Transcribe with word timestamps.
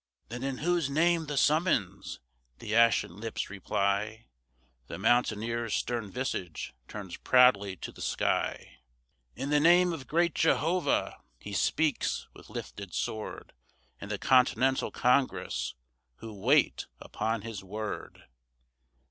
"Then 0.29 0.41
in 0.41 0.57
whose 0.57 0.89
name 0.89 1.27
the 1.27 1.37
summons?" 1.37 2.19
the 2.57 2.73
ashen 2.73 3.17
lips 3.19 3.51
reply. 3.51 4.29
The 4.87 4.97
mountaineer's 4.97 5.75
stern 5.75 6.09
visage 6.09 6.73
turns 6.87 7.17
proudly 7.17 7.75
to 7.75 7.91
the 7.91 8.01
sky, 8.01 8.79
"In 9.35 9.51
the 9.51 9.59
name 9.59 9.93
of 9.93 10.07
great 10.07 10.33
Jehovah!" 10.33 11.21
he 11.37 11.53
speaks 11.53 12.27
with 12.33 12.49
lifted 12.49 12.95
sword, 12.95 13.53
"And 13.99 14.09
the 14.09 14.17
Continental 14.17 14.89
Congress, 14.89 15.75
who 16.15 16.33
wait 16.33 16.87
upon 16.99 17.43
his 17.43 17.63
word!" 17.63 18.23